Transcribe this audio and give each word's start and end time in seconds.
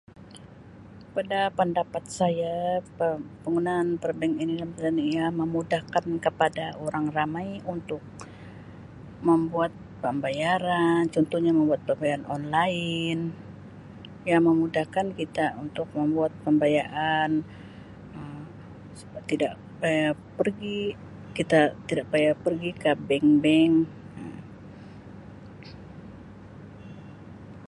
Pada 1.15 1.41
pendapat 1.57 2.03
saya 2.17 2.55
peng-pengunaan 2.97 3.89
perbankan 4.01 4.57
ia 5.11 5.25
memudahkan 5.41 6.05
kepada 6.25 6.65
orang 6.85 7.05
ramai 7.17 7.49
untuk 7.75 8.01
membuat 9.27 9.69
pembayaran 10.03 11.01
contohnya 11.13 11.51
membuat 11.57 11.81
pembayaran 11.87 12.25
online 12.35 13.19
dia 14.25 14.37
memudahkan 14.49 15.07
kita 15.19 15.45
untuk 15.63 15.85
membuat 15.97 16.31
pembayaan 16.45 17.31
Um 18.17 18.41
supaya 18.99 19.21
tidak 19.31 19.53
payah 19.85 20.13
pergi 20.37 20.79
kita 21.37 21.59
tidak 21.87 22.07
payah 22.11 22.33
pergi 22.45 22.69
ke 22.81 22.91
bank-bank. 23.07 23.75